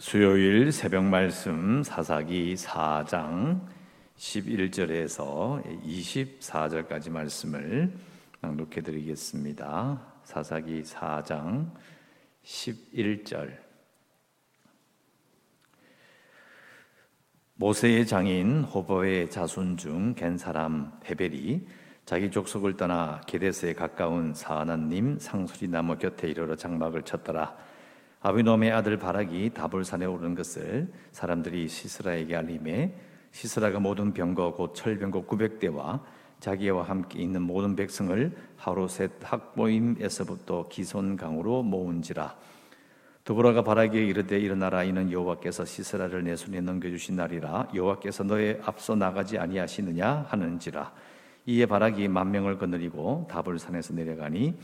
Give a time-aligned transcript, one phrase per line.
[0.00, 3.60] 수요일 새벽 말씀 사사기 4장
[4.16, 7.92] 11절에서 24절까지 말씀을
[8.40, 10.00] 낭독해 드리겠습니다.
[10.24, 11.70] 사사기 4장
[12.42, 13.58] 11절
[17.56, 21.66] 모세의 장인 호보의 자손 중 겐 사람 헤벨이
[22.06, 27.54] 자기 족속을 떠나 게데스에 가까운 사하나님 상수리 나무 곁에 이르러 장막을 쳤더라.
[28.22, 32.92] 아비놈의 아들 바락이 다볼산에 오른 것을 사람들이 시스라에게 알림해
[33.30, 36.00] 시스라가 모든 병거 곧 철병거 900대와
[36.38, 42.36] 자기와 함께 있는 모든 백성을 하루셋 학보임에서부터 기손강으로 모은지라.
[43.24, 49.38] 두보라가 바라기에 이르되 일어나라 이는 여호와께서 시스라를 내 손에 넘겨주신 날이라 여호와께서 너의 앞서 나가지
[49.38, 50.92] 아니하시느냐 하는지라.
[51.46, 54.58] 이에 바라기 만 명을 거느리고 다볼산에서 내려가니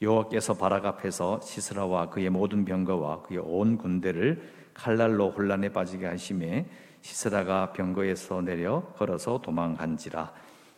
[0.00, 4.40] 여호와께서 바락 앞에서 시스라와 그의 모든 병거와 그의 온 군대를
[4.72, 6.66] 칼날로 혼란에 빠지게 하심에
[7.00, 10.32] 시스라가 병거에서 내려 걸어서 도망한지라.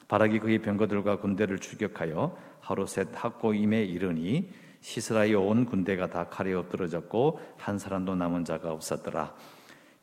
[0.08, 7.40] 바락이 그의 병거들과 군대를 추격하여 하루 셋 학고임에 이르니 시스라의 온 군대가 다 칼에 엎드러졌고
[7.58, 9.34] 한 사람도 남은 자가 없었더라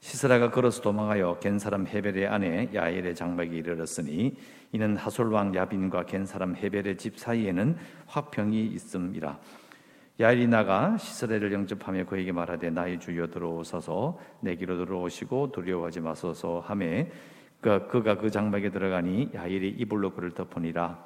[0.08, 4.38] 시스라가 걸어서 도망하여 겐 사람 헤벨의 아내 야엘의 장막에 이르렀으니
[4.72, 9.38] 이는 하솔 왕 야빈과 겐 사람 헤벨의 집 사이에는 화평이 있음이라.
[10.22, 14.18] 야엘이 나가 시스라를 영접하며 그에게 말하되 나의 주여 들어오소서.
[14.40, 17.12] 내기로 들어오시고 두려워하지 마소서 하매
[17.60, 21.06] 그, 그가 그 장막에 들어가니 야엘이 이불로 그를 덮으니라.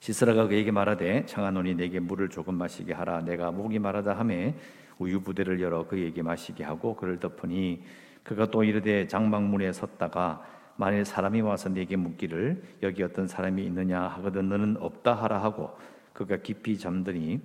[0.00, 3.22] 시스라가 그에게 말하되 청하노니 내게 물을 조금 마시게 하라.
[3.22, 4.54] 내가 목이 마르다 하매
[4.98, 7.82] 우유 부대를 열어 그에게 마시게 하고 그를 덮으니
[8.22, 10.44] 그가 또 이르되 장막문에 섰다가
[10.76, 15.70] 만일 사람이 와서 내게 묻기를 여기 어떤 사람이 있느냐 하거든 너는 없다 하라 하고
[16.12, 17.40] 그가 깊이 잠드니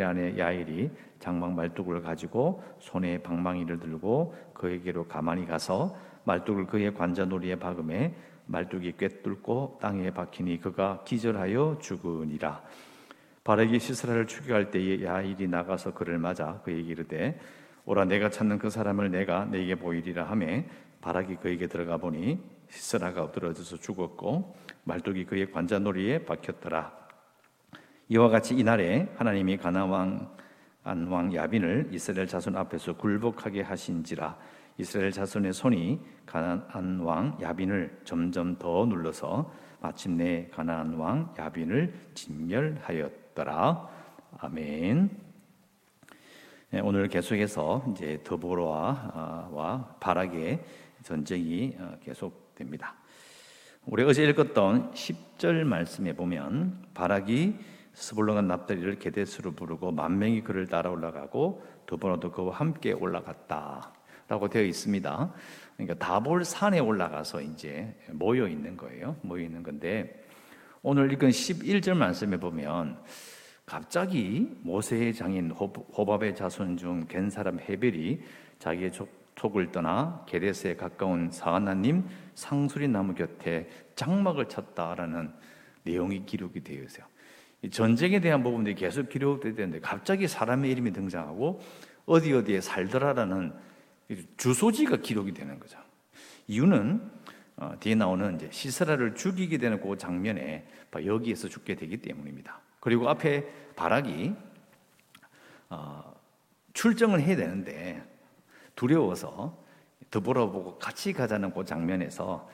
[0.00, 8.14] 안에 야일이 장막 말뚝을 가지고 손에 방망이를 들고 그에게로 가만히 가서 말뚝을 그의 관자놀이에 박음에
[8.46, 12.62] 말뚝이 꿰뚫고 땅에 박히니 그가 기절하여 죽으니라
[13.44, 17.38] 바르기 시스라를 추격할 때에 야일이 나가서 그를 맞아 그에게 이르되
[17.84, 20.66] 오라 내가 찾는 그 사람을 내가 내게 보이리라 하매
[21.00, 26.92] 바락이 그에게 들어가 보니 시스라가 엎드러져서 죽었고 말뚝이 그의 관자놀이에 박혔더라
[28.08, 30.44] 이와 같이 이날에 하나님이 가나 왕
[30.86, 34.36] 안 왕 야빈을 이스라엘 자손 앞에서 굴복하게 하신지라
[34.76, 39.50] 이스라엘 자손의 손이 가나안 왕 야빈을 점점 더 눌러서
[39.80, 43.23] 마침내 가나안 왕 야빈을 진멸하였다.
[43.34, 43.88] 있더라.
[44.38, 45.10] 아멘.
[46.70, 50.64] 네, 오늘 계속해서 이제 더보로와 바락의
[51.02, 52.94] 전쟁이 어, 계속됩니다.
[53.86, 57.58] 우리 어제 읽었던 10절 말씀에 보면 바락이
[57.92, 65.32] 스불론과 납달리를 게데스로 부르고 만 명이 그를 따라 올라가고 드보라도 그와 함께 올라갔다라고 되어 있습니다.
[65.76, 69.16] 그러니까 다볼 산에 올라가서 이제 모여 있는 거예요.
[69.22, 70.23] 모여 있는 건데
[70.86, 72.98] 오늘 읽은 11절 말씀에 보면
[73.64, 78.20] 갑자기 모세의 장인 호밥의 자손 중 겐 사람 헤벨이
[78.58, 78.92] 자기의
[79.34, 85.32] 족을 떠나 게데스에 가까운 사하나님 상수리 나무 곁에 장막을 쳤다라는
[85.84, 87.06] 내용이 기록이 되어 있어요.
[87.70, 91.62] 전쟁에 대한 부분들이 계속 기록되어 되는데 갑자기 사람의 이름이 등장하고
[92.04, 93.54] 어디 어디에 살더라라는
[94.36, 95.78] 주소지가 기록이 되는 거죠.
[96.46, 97.10] 이유는
[97.56, 102.60] 어, 뒤에 나오는 이제 시스라를 죽이게 되는 그 장면에 여기에서 죽게 되기 때문입니다.
[102.80, 104.34] 그리고 앞에 바락이
[105.70, 106.14] 어,
[106.72, 108.02] 출정을 해야 되는데
[108.74, 109.56] 두려워서
[110.10, 112.48] 더불어보고 같이 가자는 그 장면에서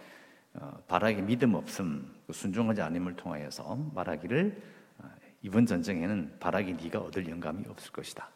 [0.54, 4.62] 어, 바락의 믿음 없음, 그 순종하지 않음을 통하여서 말하기를
[4.98, 5.04] 어,
[5.42, 8.28] 이번 전쟁에는 바락이 네가 얻을 영감이 없을 것이다.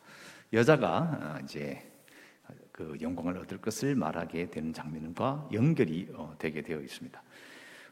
[0.53, 1.83] 여자가 어, 이제
[2.75, 7.23] 그 영광을 얻을 것을 말하게 되는 장면과 연결이 어, 되게 되어 있습니다.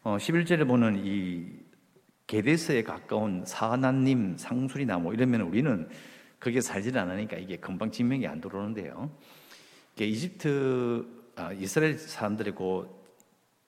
[0.03, 1.47] 11절에 어, 보는 이
[2.27, 5.89] 게데스에 가까운 사하나님 상수리 나무 이러면 우리는
[6.41, 9.17] 그게 살질 않으니까 이게 금방 진명이 안 들어오는데요.
[10.01, 11.07] 이집트
[11.37, 13.05] 아, 이스라엘 사람들이고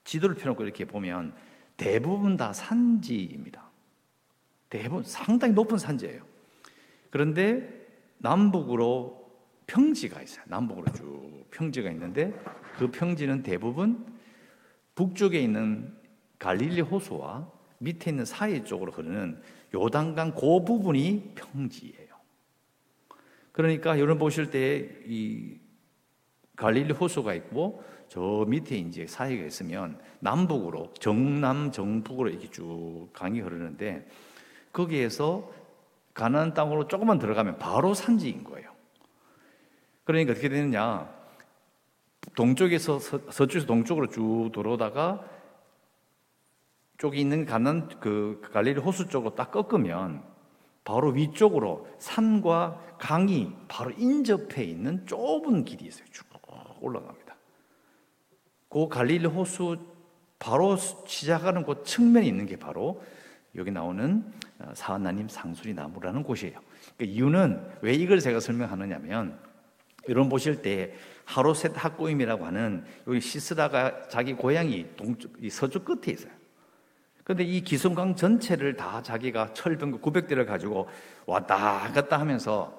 [0.03, 1.33] 지도를 펴놓고 이렇게 보면
[1.77, 3.71] 대부분 다 산지입니다.
[4.69, 6.25] 대부분 상당히 높은 산지예요.
[7.11, 7.87] 그런데
[8.19, 9.24] 남북으로
[9.67, 10.45] 평지가 있어요.
[10.49, 12.33] 남북으로 쭉 평지가 있는데
[12.79, 14.07] 그 평지는 대부분
[14.95, 15.95] 북쪽에 있는
[16.39, 19.41] 갈릴리 호수와 밑에 있는 사이 쪽으로 흐르는
[19.75, 22.15] 요단강 그 부분이 평지예요.
[23.53, 25.59] 그러니까 여러분 보실 때 이
[26.57, 34.07] 갈릴리 호수가 있고 저 밑에 이제 사이가 있으면 남북으로 정남 정북으로 이렇게 쭉 강이 흐르는데
[34.73, 35.53] 거기에서
[36.13, 38.74] 가나안 땅으로 조금만 들어가면 바로 산지인 거예요.
[40.05, 41.13] 그러니까 어떻게 되느냐?
[42.37, 45.25] 동쪽에서 서, 서 쪽에서 동쪽으로 쭉 들어오다가
[46.99, 50.23] 쪽에 있는 가난 그 갈릴리 호수 쪽으로 딱 꺾으면
[50.85, 56.05] 바로 위쪽으로 산과 강이 바로 인접해 있는 좁은 길이 있어요.
[56.11, 56.25] 쭉
[56.81, 57.35] 올라갑니다.
[58.69, 59.79] 그 갈릴리 호수
[60.39, 63.03] 바로 시작하는 곳 측면에 있는 게 바로
[63.57, 66.59] 여기 나오는 어, 사하나님 상수리 나무라는 곳이에요.
[66.99, 69.39] 그 이유는 왜 이걸 제가 설명하느냐면
[70.09, 76.33] 여러분 보실 때 하로셋 학고임이라고 하는 여기 시스라가 자기 고향이 동쪽, 서쪽 끝에 있어요.
[77.23, 80.89] 그런데 이 기성강 전체를 다 자기가 철병 900대를 가지고
[81.25, 82.79] 왔다 갔다 하면서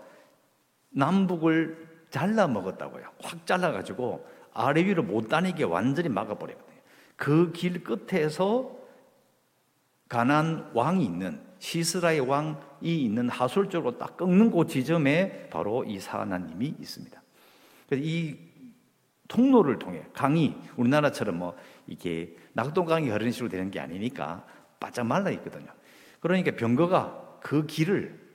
[0.89, 3.04] 남북을 잘라 먹었다고요.
[3.24, 6.75] 확 잘라 가지고 아래 위로 못 다니게 완전히 막아버리거든요.
[7.16, 8.75] 그 길 끝에서
[10.07, 16.75] 가난 왕이 있는 시스라의 왕이 있는 하솔 쪽으로 딱 꺾는 그 지점에 바로 이 사하나님이
[16.80, 17.22] 있습니다.
[17.88, 18.38] 그래서 이
[19.28, 21.56] 통로를 통해 강이 우리나라처럼 뭐
[21.88, 24.46] 이게 낙동강이 흐르는 식으로 되는 게 아니니까
[24.80, 25.68] 바짝 말라 있거든요.
[26.19, 28.25] 그러니까 병거가 그 길을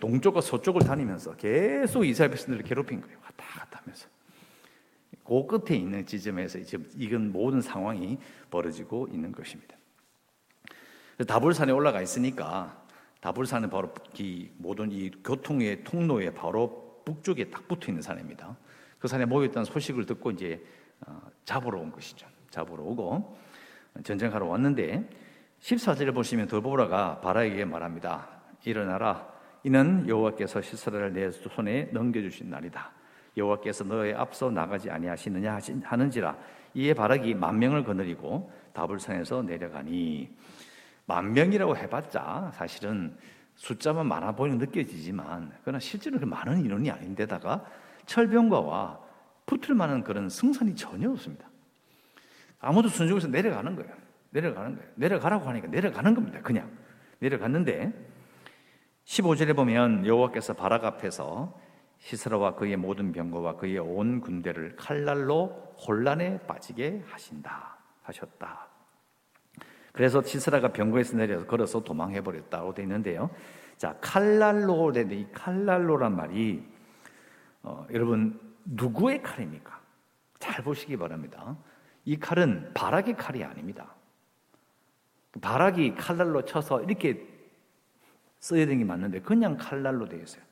[0.00, 3.18] 동쪽과 서쪽을 다니면서 계속 이스라엘 백성들을 괴롭힌 거예요.
[3.22, 4.08] 왔다 갔다 하면서.
[5.24, 8.18] 그 끝에 있는 지점에서 지금 이건 모든 상황이
[8.50, 9.76] 벌어지고 있는 것입니다.
[11.26, 12.80] 다불산에 올라가 있으니까
[13.20, 18.56] 다불산은 바로 이 모든 이 교통의 통로에 바로 북쪽에 딱 붙어 있는 산입니다.
[18.98, 20.64] 그 산에 모였다는 소식을 듣고 이제
[21.06, 22.26] 어, 잡으러 온 것이죠.
[22.50, 23.36] 잡으러 오고
[24.02, 25.08] 전쟁하러 왔는데
[25.60, 28.28] 14절에 보시면 더보라가 바라에게 말합니다.
[28.64, 29.28] 일어나라.
[29.62, 32.92] 이는 여호와께서 시스라를 내 손에 넘겨주신 날이다.
[33.36, 36.36] 여호와께서 너의 앞서 나가지 아니하시느냐 하는지라
[36.74, 40.30] 이에 바락이 만 명을 거느리고 다불산에서 내려가니
[41.10, 43.16] 만 명이라고 해봤자 사실은
[43.56, 47.64] 숫자만 많아 보이는 느껴지지만 그러나 실제로 그 많은 인원이 아닌데다가
[48.06, 49.00] 철병과와
[49.44, 51.48] 붙을 만한 그런 승산이 전혀 없습니다.
[52.60, 53.92] 아무도 순종해서 내려가는 거예요.
[54.30, 54.90] 내려가는 거예요.
[54.94, 56.40] 내려가라고 하니까 내려가는 겁니다.
[56.42, 56.70] 그냥
[57.18, 57.92] 내려갔는데
[59.04, 61.58] 15절에 보면 여호와께서 바락 앞에서
[61.98, 68.69] 시스라와 그의 모든 병거와 그의 온 군대를 칼날로 혼란에 빠지게 하신다 하셨다.
[69.92, 73.30] 그래서 시스라가 병거에서 내려서 걸어서 도망해 버렸다고 되어 있는데요.
[73.76, 76.62] 자 칼날로 되는 이 칼날로란 말이
[77.62, 79.80] 어, 여러분 누구의 칼입니까?
[80.38, 81.56] 잘 보시기 바랍니다.
[82.04, 83.94] 이 칼은 바락의 칼이 아닙니다.
[85.40, 87.26] 바락이 칼날로 쳐서 이렇게
[88.38, 90.42] 써야 되는 게 맞는데 그냥 칼날로 되어 있어요.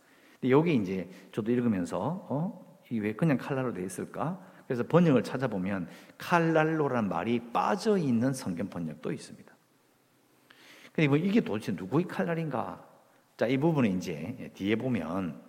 [0.40, 2.80] 근데 여기 이제 저도 읽으면서 어?
[2.90, 4.40] 이왜 그냥 칼날로 되어 있을까?
[4.68, 5.88] 그래서 번역을 찾아보면
[6.18, 9.50] 칼날로란 말이 빠져 있는 성경 번역도 있습니다.
[10.92, 12.86] 근데 뭐 이게 도대체 누구의 칼날인가?
[13.38, 15.40] 자, 이 부분은 이제 뒤에 보면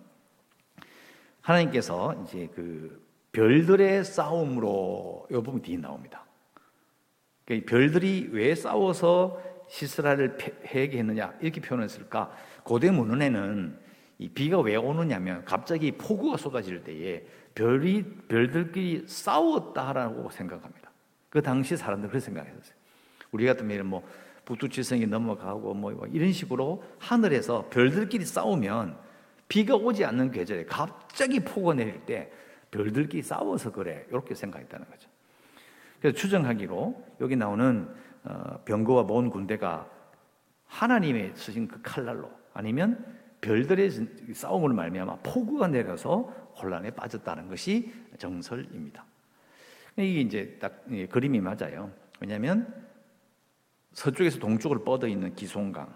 [1.42, 6.24] 하나님께서 이제 그 별들의 싸움으로 이 부분 뒤에 나옵니다.
[7.44, 12.32] 그러니까 별들이 왜 싸워서 시스라를 폐해했느냐 이렇게 표현했을까?
[12.64, 13.78] 고대 문헌에는
[14.18, 20.90] 이 비가 왜 오느냐면 갑자기 폭우가 쏟아질 때에 별이 별들끼리 싸웠다라고 생각합니다.
[21.28, 22.74] 그 당시 사람들 그렇게 생각했어요.
[23.32, 24.06] 우리 같으면 뭐
[24.44, 28.96] 북두칠성이 넘어가고 뭐 이런 식으로 하늘에서 별들끼리 싸우면
[29.48, 32.32] 비가 오지 않는 계절에 갑자기 폭우가 내릴 때
[32.70, 35.08] 별들끼리 싸워서 그래 이렇게 생각했다는 거죠.
[36.00, 37.88] 그래서 추정하기로 여기 나오는
[38.24, 39.88] 어, 병거와 먼 군대가
[40.66, 43.04] 하나님의 쓰신 그 칼날로 아니면
[43.40, 43.90] 별들의
[44.34, 49.04] 싸움을 말미암아 폭우가 내려서 혼란에 빠졌다는 것이 정설입니다.
[49.96, 51.90] 이게 이제 딱 그림이 맞아요.
[52.20, 52.72] 왜냐하면
[53.92, 55.92] 서쪽에서 동쪽으로 뻗어 있는 기송강,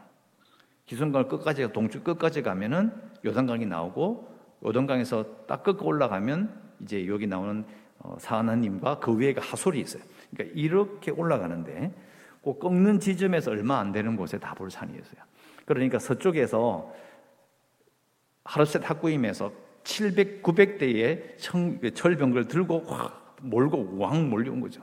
[0.86, 2.92] 기송강을 끝까지 동쪽 끝까지 가면은
[3.24, 7.64] 요단강이 나오고 요단강에서 딱 끝까 올라가면 이제 여기 나오는
[7.98, 10.02] 어, 사하나님과 그 위에가 하솔이 있어요.
[10.30, 11.94] 그러니까 이렇게 올라가는데
[12.42, 15.22] 그 꺾는 지점에서 얼마 안 되는 곳에 다볼산이 있어요.
[15.64, 16.92] 그러니까 서쪽에서
[18.44, 19.52] 하루셋 학구임에서
[19.84, 21.38] 700, 900대의
[21.94, 24.82] 철병을 들고 확 몰고 왕 몰려온 거죠.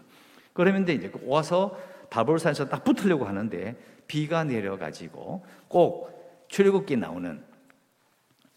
[0.54, 1.78] 그러면 이제 와서
[2.10, 3.76] 다볼산에서 딱 붙으려고 하는데
[4.08, 7.44] 비가 내려가지고 꼭 출애굽기 나오는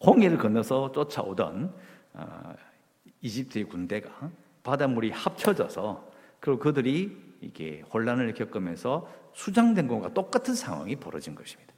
[0.05, 1.73] 홍해를 건너서 쫓아오던
[2.15, 2.55] 어,
[3.21, 4.31] 이집트의 군대가
[4.63, 6.11] 바닷물이 합쳐져서
[6.41, 11.73] 그리고 그들이 이게 혼란을 겪으면서 수장된 것과 똑같은 상황이 벌어진 것입니다.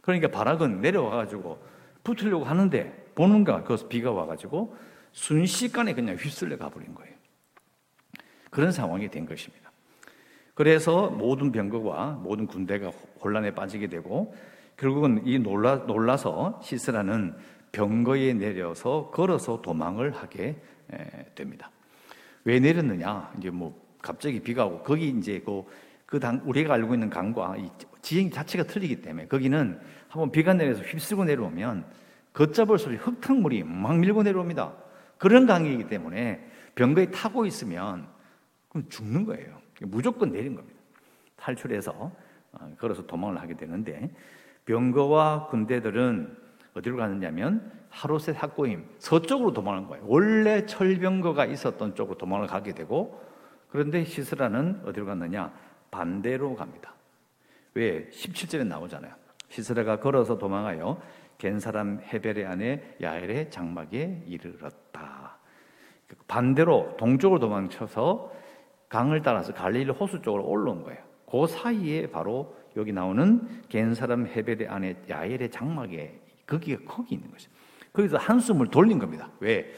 [0.00, 1.58] 그러니까 바락은 내려와가지고
[2.04, 4.76] 붙으려고 하는데 보는가 그래서 비가 와가지고
[5.10, 7.12] 순식간에 그냥 휩쓸려 가버린 거예요.
[8.50, 9.72] 그런 상황이 된 것입니다.
[10.54, 14.34] 그래서 모든 병거와 모든 군대가 혼란에 빠지게 되고
[14.76, 17.34] 결국은 이 놀라, 놀라서 시스라는
[17.72, 20.60] 병거에 내려서 걸어서 도망을 하게
[21.34, 21.70] 됩니다.
[22.44, 23.32] 왜 내렸느냐?
[23.38, 25.64] 이제 뭐 갑자기 비가 오고 거기 이제 그,
[26.04, 27.68] 그 당, 우리가 알고 있는 강과 이
[28.02, 31.84] 지형 자체가 틀리기 때문에 거기는 한번 비가 내려서 휩쓸고 내려오면
[32.36, 34.74] 걷잡을 소리 흙탕물이 막 밀고 내려옵니다.
[35.16, 38.06] 그런 강이기 때문에 병거에 타고 있으면
[38.68, 39.58] 그럼 죽는 거예요.
[39.80, 40.78] 무조건 내린 겁니다.
[41.36, 42.12] 탈출해서
[42.52, 44.14] 어, 걸어서 도망을 하게 되는데
[44.66, 46.36] 병거와 군대들은
[46.74, 50.04] 어디로 가느냐면 하루셋 학고임 서쪽으로 도망하는 거예요.
[50.06, 53.18] 원래 철병거가 있었던 쪽으로 도망을 가게 되고
[53.70, 55.54] 그런데 시스라는 어디로 갔느냐?
[55.90, 56.92] 반대로 갑니다.
[57.72, 58.10] 왜?
[58.10, 59.14] 17절에 나오잖아요.
[59.48, 61.00] 시스라가 걸어서 도망하여
[61.38, 65.38] 겐 사람 헤벨의 아내 야엘의 장막에 이르렀다.
[66.28, 68.32] 반대로 동쪽으로 도망쳐서
[68.88, 71.00] 강을 따라서 갈릴리 호수 쪽으로 올라온 거예요.
[71.28, 77.50] 그 사이에 바로 여기 나오는 겐 사람 헤벨의 아내 야엘의 장막에 거기가 거기 있는 거죠.
[77.92, 79.30] 거기서 한숨을 돌린 겁니다.
[79.40, 79.72] 왜?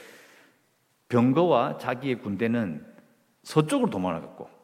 [1.08, 2.84] 병거와 자기의 군대는
[3.42, 4.57] 서쪽으로 도망가고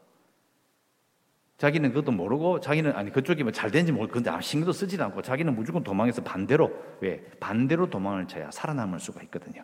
[1.59, 5.55] 자기는 그것도 모르고 자기는 아니 그쪽이 뭐 잘 되는지 모르고 근데 신경도 쓰지 않고 자기는
[5.55, 9.63] 무조건 도망해서 반대로 왜 반대로 도망을 쳐야 살아남을 수가 있거든요.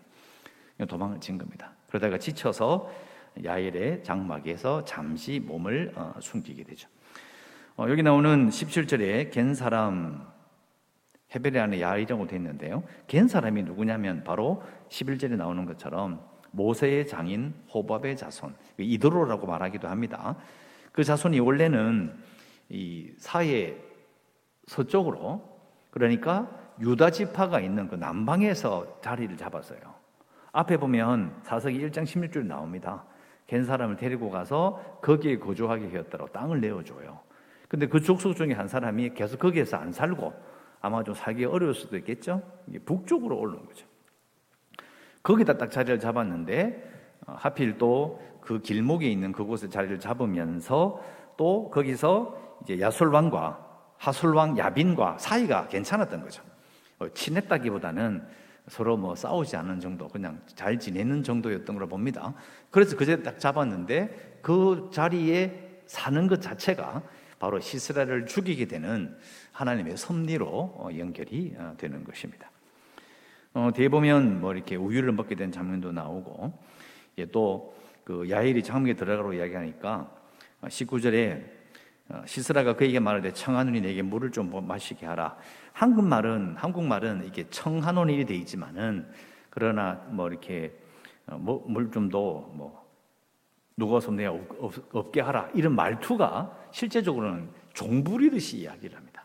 [0.89, 1.73] 도망을 친 겁니다.
[1.89, 2.91] 그러다가 지쳐서
[3.45, 6.89] 야엘의 장막에서 잠시 몸을 어, 숨기게 되죠.
[7.77, 10.27] 어, 여기 나오는 17절에 겐 사람
[11.35, 12.83] 헤벨의 안에 야이라고 되어 있는데요.
[13.07, 16.21] 겐 사람이 누구냐면 바로 11절에 나오는 것처럼
[16.51, 20.37] 모세의 장인 호밥의 자손 이도로라고 말하기도 합니다.
[20.93, 22.15] 그 자손이 원래는
[22.69, 23.77] 이 사해
[24.67, 25.49] 서쪽으로
[25.91, 26.49] 그러니까
[26.81, 29.81] 유다 지파가 있는 그 남방에서 자리를 잡았어요.
[30.53, 33.05] 앞에 보면 사석이 1장 16절 나옵니다.
[33.47, 37.21] 겐 사람을 데리고 가서 거기에 거주하게 하였다고 땅을 내어줘요.
[37.69, 40.33] 근데 그 족속 중에 한 사람이 계속 거기에서 안 살고
[40.81, 42.43] 아마 좀 살기 어려울 수도 있겠죠.
[42.85, 43.87] 북쪽으로 올라온 거죠.
[45.23, 46.91] 거기다 딱 자리를 잡았는데
[47.27, 51.01] 어, 하필 또 그 길목에 있는 그곳에 자리를 잡으면서
[51.37, 56.43] 또 거기서 이제 야솔왕과 하솔왕 야빈과 사이가 괜찮았던 거죠.
[56.99, 58.27] 어, 친했다기보다는
[58.67, 62.35] 서로 뭐 싸우지 않는 정도, 그냥 잘 지내는 정도였던 걸로 봅니다.
[62.73, 67.03] 그래서 그제 딱 잡았는데 그 자리에 사는 것 자체가
[67.39, 69.17] 바로 시스라를 죽이게 되는
[69.53, 72.51] 하나님의 섭리로 어, 연결이 되는 것입니다.
[73.55, 78.95] 어, 뒤에 보면 뭐 이렇게 우유를 먹게 된 장면도 나오고 예, 또 그 야일이 장막에
[78.95, 80.11] 들어가라고 이야기하니까
[80.63, 81.45] 19절에
[82.09, 85.37] 어, 어, 시스라가 그에게 때 청하노니 내게 물을 좀 마시게 하라.
[85.73, 89.09] 한국말은 한국말은 이게 청하노니 돼 있지만은
[89.49, 90.77] 그러나 뭐 이렇게
[91.29, 92.81] 어, 뭐 물좀 더 뭐
[93.77, 94.37] 누워서 내가
[94.93, 99.25] 없게 하라 이런 말투가 실제적으로는 종부리듯이 이야기를 합니다.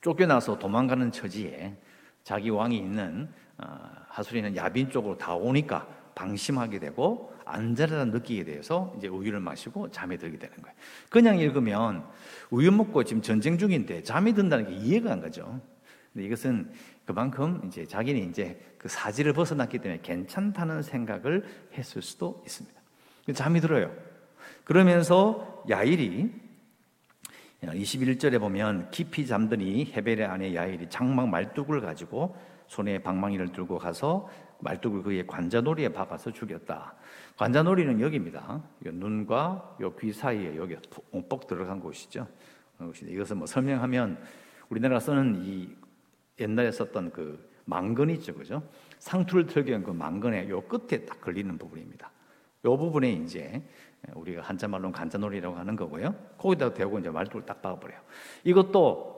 [0.00, 1.76] 쫓겨나서 도망가는 처지에
[2.24, 3.66] 자기 왕이 있는 어,
[4.08, 10.36] 하수리는 야빈 쪽으로 다 오니까 방심하게 되고 안전하다 느끼게 돼서 이제 우유를 마시고 잠에 들게
[10.38, 10.74] 되는 거예요.
[11.08, 12.04] 그냥 읽으면
[12.50, 15.60] 우유 먹고 지금 전쟁 중인데 잠이 든다는 게 이해가 안 가죠.
[16.12, 16.72] 근데 이것은
[17.04, 21.44] 그만큼 이제 자기는 이제 그 사지를 벗어났기 때문에 괜찮다는 생각을
[21.74, 22.80] 했을 수도 있습니다.
[23.34, 23.94] 잠이 들어요.
[24.64, 26.30] 그러면서 야일이
[27.62, 32.36] 21절에 보면 깊이 잠드니 헤벨의 아내 야일이 장막 말뚝을 가지고
[32.68, 34.28] 손에 방망이를 들고 가서
[34.60, 36.94] 말뚝을 그의 관자놀이에 박아서 죽였다.
[37.36, 38.62] 관자놀이는 여기입니다.
[38.80, 40.76] 눈과 귀 사이에 여기
[41.10, 42.26] 뽕뻑 들어간 곳이죠.
[43.02, 44.18] 이것을 뭐 설명하면
[44.68, 45.68] 우리나라가 쓰는 이
[46.38, 48.62] 옛날에 썼던 그 망건 있죠, 그죠?
[48.98, 52.10] 상투를 털기 위한 그 망건의 요 끝에 딱 걸리는 부분입니다.
[52.64, 53.62] 요 부분에 이제
[54.14, 56.14] 우리가 한자 말로 간자놀이라고 하는 거고요.
[56.38, 58.00] 거기다 대고 이제 말뚝을 딱 박아버려요.
[58.44, 59.16] 이것도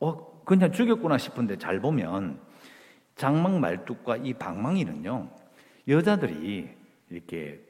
[0.00, 2.40] 어, 그냥 죽였구나 싶은데 잘 보면
[3.16, 5.28] 장막 말뚝과 이 방망이는요,
[5.88, 6.68] 여자들이
[7.10, 7.60] 이렇게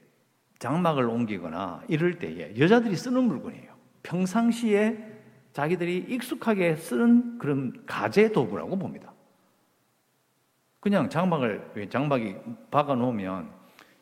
[0.59, 3.75] 장막을 옮기거나 이럴 때에 여자들이 쓰는 물건이에요.
[4.03, 5.17] 평상시에
[5.53, 9.13] 자기들이 익숙하게 쓰는 그런 가재 도구라고 봅니다.
[10.81, 12.37] 그냥 장막을, 장막이
[12.71, 13.51] 박아 놓으면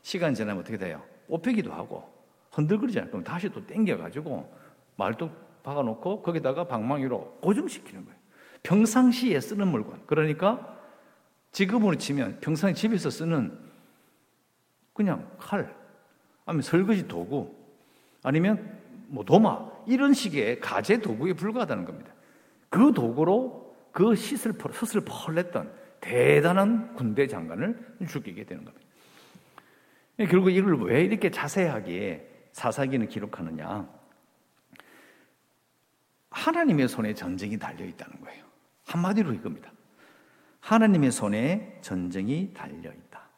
[0.03, 1.03] 시간 지나면 어떻게 돼요?
[1.29, 2.13] 뽑히기도 하고
[2.53, 3.11] 흔들거리잖아요.
[3.11, 4.53] 그럼 다시 또 땡겨가지고
[4.97, 8.19] 말뚝 박아놓고 거기다가 방망이로 고정시키는 거예요.
[8.63, 10.03] 평상시에 쓰는 물건.
[10.07, 10.74] 그러니까
[11.55, 13.57] 지금으로 치면 평상 집에서 쓰는
[14.93, 15.73] 그냥 칼,
[16.45, 17.55] 아니면 설거지 도구,
[18.25, 22.13] 아니면 뭐 도마 이런 식의 가재 도구에 불과하다는 겁니다.
[22.69, 28.87] 그 도구로 그 싯을 섯을 펄냈던 대단한 군대 장관을 죽이게 되는 겁니다.
[30.19, 33.89] 예, 결국 이걸 왜 이렇게 자세하게 사사기는 기록하느냐?
[36.31, 38.45] 하나님의 손에 전쟁이 달려 있다는 거예요.
[38.87, 39.74] 한마디로 이겁니다.
[40.65, 43.29] 하나님의 손에 전쟁이 달려 있다.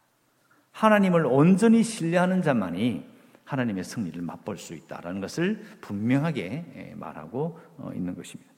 [0.70, 3.04] 하나님을 온전히 신뢰하는 자만이
[3.44, 6.44] 하나님의 승리를 맛볼 수 있다라는 것을 분명하게
[6.76, 8.52] 예, 말하고 어, 있는 것입니다.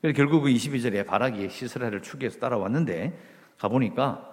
[0.00, 3.18] 그래서 결국 그 22절에 바락이 시스라를 추기해서 따라왔는데
[3.56, 4.30] 가보니까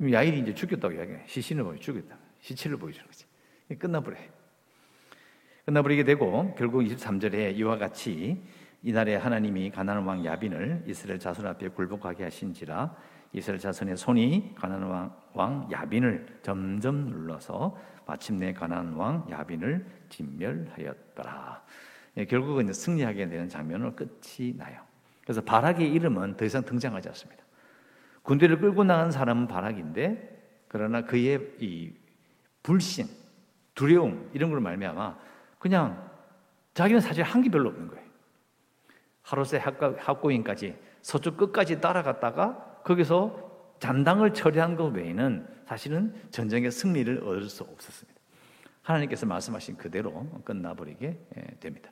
[0.00, 1.24] 야일이 이제 죽였다고 이야기해.
[1.26, 2.16] 시신을 보여 죽였다.
[2.40, 3.26] 시체를 보여주는 거지.
[3.78, 4.16] 끝나버려.
[5.64, 8.40] 끝나버리게 되고 결국 23절에 이와 같이
[8.84, 12.94] 이날에 하나님이 가나안 왕 야빈을 이스라엘 자손 앞에 굴복하게 하신지라
[13.32, 17.76] 이스라엘 자손의 손이 가나안 왕, 왕 야빈을 점점 눌러서
[18.06, 21.64] 마침내 가나안 왕 야빈을 진멸하였더라.
[22.18, 24.82] 예, 결국은 승리하게 되는 장면으로 끝이 나요.
[25.22, 27.42] 그래서 바락의 이름은 더 이상 등장하지 않습니다.
[28.22, 31.90] 군대를 끌고 나간 사람은 바락인데 그러나 그의 이
[32.62, 33.06] 불신,
[33.74, 35.16] 두려움 이런 걸 말미암아
[35.58, 36.10] 그냥
[36.74, 38.03] 자기는 사실 한 게 별로 없는 거예요.
[39.24, 47.64] 하루세 학고인까지 서쪽 끝까지 따라갔다가 거기서 잔당을 처리한 것 외에는 사실은 전쟁의 승리를 얻을 수
[47.64, 48.20] 없었습니다.
[48.82, 50.12] 하나님께서 말씀하신 그대로
[50.44, 51.90] 끝나버리게 예, 됩니다.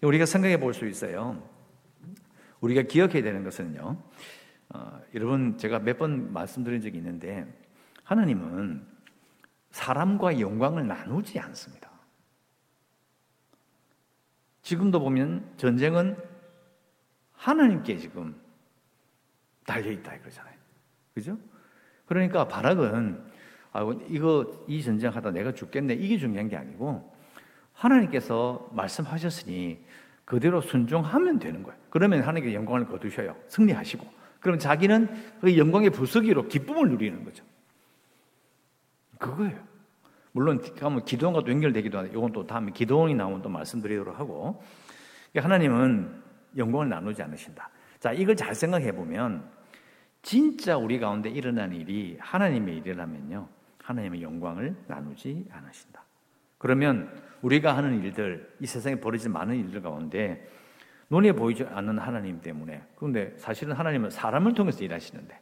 [0.00, 1.42] 우리가 생각해 볼 수 있어요.
[2.60, 4.00] 우리가 기억해야 되는 것은요.
[4.70, 7.46] 어, 여러분 제가 몇 번 말씀드린 적이 있는데
[8.04, 8.86] 하나님은
[9.70, 11.90] 사람과 영광을 나누지 않습니다.
[14.62, 16.16] 지금도 보면 전쟁은
[17.34, 18.34] 하나님께 지금
[19.66, 20.54] 달려있다 그러잖아요.
[21.14, 21.38] 그죠?
[22.06, 23.24] 그러니까 바락은
[23.72, 27.12] 아, 이거 이 전쟁 하다 내가 죽겠네 이게 중요한 게 아니고
[27.72, 29.84] 하나님께서 말씀하셨으니
[30.24, 31.78] 그대로 순종하면 되는 거예요.
[31.90, 33.36] 그러면 하나님께 영광을 거두셔요.
[33.48, 34.06] 승리하시고.
[34.40, 35.08] 그럼 자기는
[35.40, 37.44] 그 영광의 부서기로 기쁨을 누리는 거죠.
[39.18, 39.71] 그거예요.
[40.32, 44.62] 물론 가면 기도원과도 연결되기도 하는데 이건 또 다음에 기도원이 나오면 또 말씀드리도록 하고
[45.36, 46.22] 하나님은
[46.56, 47.70] 영광을 나누지 않으신다.
[48.00, 49.48] 자, 이걸 잘 생각해 보면
[50.22, 53.48] 진짜 우리 가운데 일어난 일이 하나님의 일이라면요.
[53.82, 56.04] 하나님의 영광을 나누지 않으신다.
[56.58, 60.48] 그러면 우리가 하는 일들, 이 세상에 벌어진 많은 일들 가운데
[61.10, 65.38] 눈에 보이지 않는 하나님 때문에 그런데 사실은 하나님은 사람을 통해서 일하시는데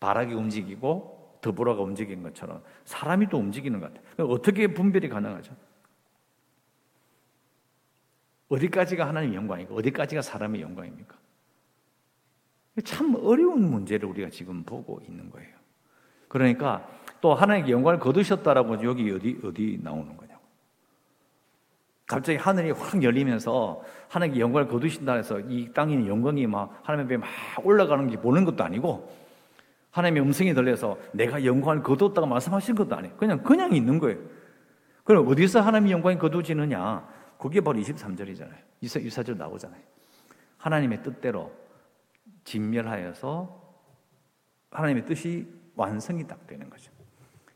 [0.00, 4.26] 바락이 움직이고 더보라가 움직인 것처럼 사람이 또 움직이는 것 같아요.
[4.28, 5.54] 어떻게 분별이 가능하죠?
[8.48, 11.16] 어디까지가 하나님의 영광이고 어디까지가 사람의 영광입니까?
[12.84, 15.50] 참 어려운 문제를 우리가 지금 보고 있는 거예요.
[16.28, 16.88] 그러니까
[17.20, 20.38] 또 하나님께 영광을 거두셨다라고 여기 어디 어디 나오는 거냐고.
[22.06, 28.06] 갑자기 하늘이 확 열리면서 하나님께 영광을 거두신다 해서 이 땅에 영광이 막 하나님 앞막 올라가는
[28.08, 29.12] 게 보는 것도 아니고
[29.90, 33.16] 하나님의 음성이 들려서 내가 영광을 거두었다고 말씀하신 것도 아니에요.
[33.16, 34.18] 그냥 그냥 있는 거예요.
[35.04, 37.08] 그럼 어디서 하나님의 영광이 거두지느냐?
[37.38, 38.56] 그게 바로 23절이잖아요.
[38.82, 39.80] 24절 나오잖아요.
[40.58, 41.52] 하나님의 뜻대로
[42.44, 43.68] 진멸하여서
[44.70, 46.92] 하나님의 뜻이 완성이 딱 되는 거죠.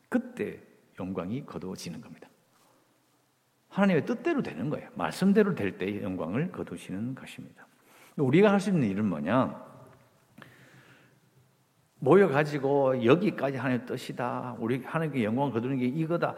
[0.09, 0.59] 그때
[0.99, 2.27] 영광이 거두어지는 겁니다.
[3.69, 4.89] 하나님의 뜻대로 되는 거예요.
[4.95, 7.67] 말씀대로 될 때 영광을 거두시는 것입니다.
[8.17, 9.72] 우리가 할 수 있는 일은 뭐냐?
[12.03, 14.57] 모여가지고 여기까지 하나님의 뜻이다.
[14.59, 16.35] 우리 하나님께 영광을 거두는 게 이거다.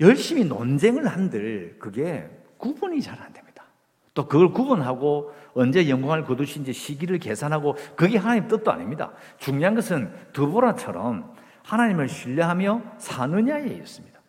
[0.00, 3.64] 열심히 논쟁을 한들 그게 구분이 잘 안 됩니다.
[4.12, 9.12] 또 그걸 구분하고 언제 영광을 거두신지 시기를 계산하고 그게 하나님 뜻도 아닙니다.
[9.38, 14.20] 중요한 것은 드보라처럼 하나님을 신뢰하며 사느냐에 있습니다.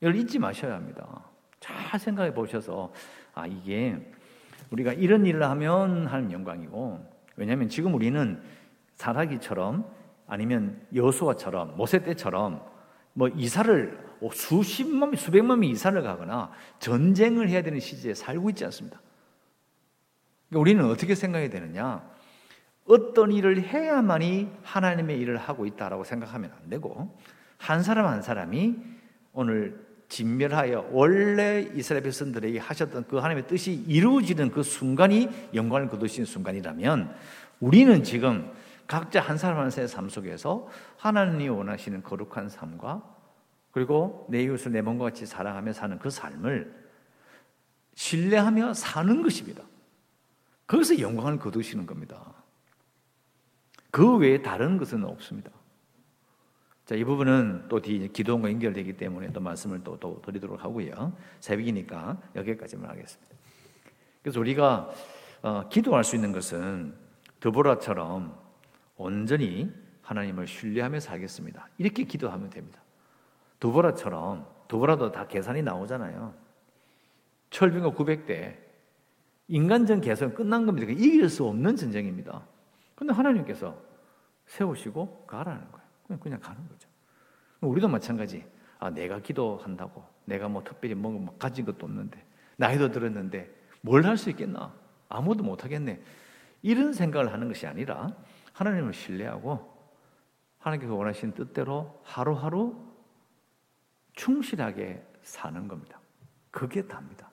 [0.00, 1.24] 이걸 잊지 마셔야 합니다.
[1.60, 2.92] 잘 생각해 보셔서
[3.34, 4.12] 아 이게
[4.70, 8.42] 우리가 이런 일을 하면 하는 영광이고 왜냐하면 지금 우리는
[8.94, 9.88] 사라기처럼
[10.26, 12.64] 아니면 여수아처럼 모세 때처럼
[13.12, 19.00] 뭐 이사를 수십만 명, 수백만 명 이사를 가거나 전쟁을 해야 되는 시대에 살고 있지 않습니다.
[20.48, 22.08] 그러니까 우리는 어떻게 생각해야 되느냐?
[22.86, 27.18] 어떤 일을 해야만이 하나님의 일을 하고 있다라고 생각하면 안 되고
[27.58, 28.76] 한 사람 한 사람이
[29.32, 37.14] 오늘 진멸하여 원래 이스라엘 백성들에게 하셨던 그 하나님의 뜻이 이루어지는 그 순간이 영광을 거두신 순간이라면
[37.60, 38.50] 우리는 지금
[38.86, 43.02] 각자 한 사람 한 사람의 삶 속에서 하나님이 원하시는 거룩한 삶과
[43.72, 46.86] 그리고 내 이웃을 내 몸과 같이 사랑하며 사는 그 삶을
[47.94, 49.64] 신뢰하며 사는 것입니다.
[50.66, 52.32] 거기서 영광을 거두시는 겁니다.
[53.90, 55.50] 그 외에 다른 것은 없습니다.
[56.86, 61.12] 자, 이 부분은 또 뒤 기도원과 연결되기 때문에 또 말씀을 또, 또 드리도록 하고요.
[61.40, 63.34] 새벽이니까 여기까지만 하겠습니다.
[64.22, 64.90] 그래서 우리가
[65.42, 66.94] 어, 기도할 수 있는 것은
[67.40, 68.38] 드보라처럼
[68.96, 69.72] 온전히
[70.02, 71.68] 하나님을 신뢰하며 살겠습니다.
[71.78, 72.80] 이렇게 기도하면 됩니다.
[73.58, 76.34] 두보라처럼 두보라도 다 계산이 나오잖아요.
[77.50, 78.58] 철병거 900대
[79.48, 80.92] 인간적 계산 끝난 겁니다.
[80.92, 82.46] 이길 수 없는 전쟁입니다.
[82.94, 83.76] 근데 하나님께서
[84.46, 85.75] 세우시고 가라는 거예요.
[86.20, 86.88] 그냥 가는 거죠.
[87.60, 88.44] 우리도 마찬가지.
[88.78, 92.22] 아 내가 기도한다고 내가 뭐 특별히 뭐 가진 것도 없는데
[92.56, 94.74] 나이도 들었는데 뭘 할 수 있겠나?
[95.08, 96.00] 아무도 못 하겠네.
[96.62, 98.08] 이런 생각을 하는 것이 아니라
[98.52, 99.74] 하나님을 신뢰하고
[100.58, 102.76] 하나님께서 원하시는 뜻대로 하루하루
[104.14, 106.00] 충실하게 사는 겁니다.
[106.50, 107.30] 그게 답니다.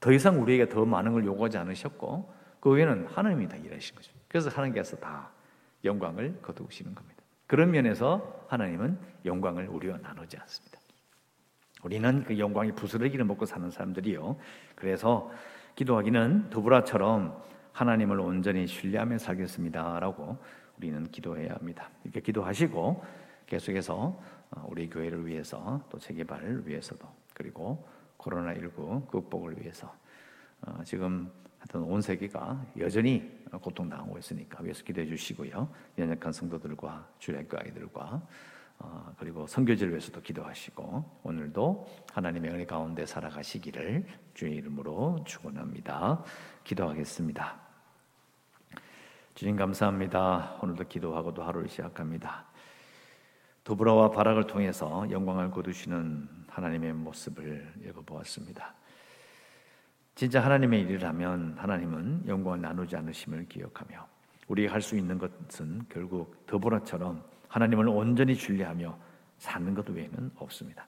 [0.00, 4.12] 더 이상 우리에게 더 많은 걸 요구하지 않으셨고 그 외에는 하나님이 다 일하신 거죠.
[4.28, 5.30] 그래서 하나님께서 다
[5.84, 7.13] 영광을 거두시는 겁니다.
[7.54, 10.76] 그런 면에서 하나님은 영광을 우리와 나누지 않습니다.
[11.84, 14.36] 우리는 그 영광이 부스러기를 먹고 사는 사람들이요.
[14.74, 15.30] 그래서
[15.76, 17.40] 기도하기는 두브라처럼
[17.72, 20.36] 하나님을 온전히 신뢰하며 살겠습니다라고
[20.78, 21.90] 우리는 기도해야 합니다.
[22.02, 23.04] 이렇게 기도하시고
[23.46, 27.86] 계속해서 어, 우리 교회를 위해서 또 세계발을 위해서도 그리고
[28.18, 29.94] 코로나19 극복을 위해서
[30.62, 31.30] 어, 지금
[31.64, 35.68] 하여튼 온 세계가 여전히 고통당하고 있으니까 위해서 기도해 주시고요.
[35.98, 38.22] 연약한 성도들과 주례교 아이들과
[38.80, 46.22] 어, 그리고 선교지를 위해서도 기도하시고 오늘도 하나님의 은혜 가운데 살아가시기를 주의 이름으로 축원합니다.
[46.64, 47.60] 기도하겠습니다.
[49.34, 50.58] 주님 감사합니다.
[50.60, 52.44] 오늘도 기도하고도 하루를 시작합니다.
[53.62, 58.74] 도브라와 바락을 통해서 영광을 거두시는 하나님의 모습을 읽어보았습니다.
[60.14, 64.06] 진짜 하나님의 일이라면 하나님은 영광을 나누지 않으심을 기억하며
[64.46, 68.96] 우리가 할 수 있는 것은 결국 더보라처럼 하나님을 온전히 신뢰하며
[69.38, 70.86] 사는 것 외에는 없습니다.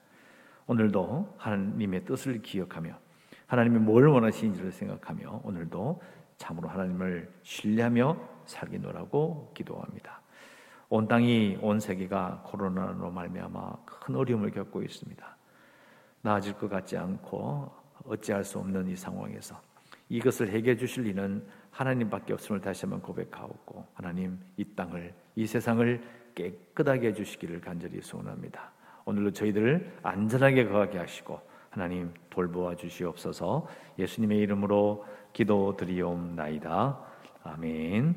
[0.65, 2.97] 오늘도 하나님의 뜻을 기억하며
[3.47, 6.01] 하나님이 뭘 원하시는지를 생각하며 오늘도
[6.37, 10.21] 참으로 하나님을 신뢰하며 살기노라고 기도합니다.
[10.89, 15.37] 온 땅이 온 세계가 코로나로 말미암아 큰 어려움을 겪고 있습니다.
[16.21, 19.59] 나아질 것 같지 않고 어찌할 수 없는 이 상황에서
[20.09, 26.01] 이것을 해결해 주실 이는 하나님밖에 없음을 다시 한번 고백하고 하나님 이 땅을 이 세상을
[26.33, 28.71] 깨끗하게 해 주시기를 간절히 소원합니다.
[29.05, 31.39] 오늘도 저희들을 안전하게 거하게 하시고
[31.69, 33.67] 하나님 돌보아 주시옵소서
[33.99, 36.99] 예수님의 이름으로 기도드리옵나이다.
[37.43, 38.15] 아멘.